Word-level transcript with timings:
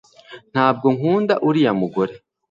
ntabwo 0.53 0.87
nkunda 0.97 1.33
uriya 1.47 1.71
mugore 1.81 2.13